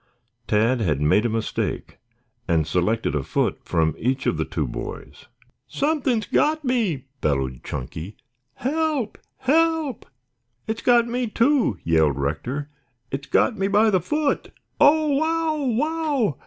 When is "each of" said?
3.99-4.35